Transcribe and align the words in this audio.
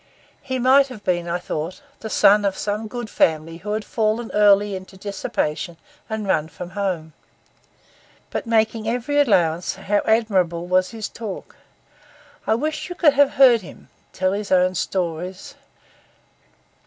He 0.41 0.57
might 0.57 0.87
have 0.87 1.03
been, 1.03 1.27
I 1.27 1.37
thought, 1.37 1.83
the 1.99 2.09
son 2.09 2.43
of 2.43 2.57
some 2.57 2.87
good 2.87 3.07
family 3.07 3.57
who 3.57 3.73
had 3.73 3.85
fallen 3.85 4.31
early 4.33 4.75
into 4.75 4.97
dissipation 4.97 5.77
and 6.09 6.25
run 6.25 6.47
from 6.47 6.71
home. 6.71 7.13
But, 8.31 8.47
making 8.47 8.89
every 8.89 9.21
allowance, 9.21 9.75
how 9.75 10.01
admirable 10.07 10.65
was 10.65 10.89
his 10.89 11.07
talk! 11.07 11.55
I 12.47 12.55
wish 12.55 12.89
you 12.89 12.95
could 12.95 13.13
have 13.13 13.33
heard 13.33 13.61
him 13.61 13.89
tell 14.11 14.31
his 14.33 14.51
own 14.51 14.73
stories. 14.73 15.53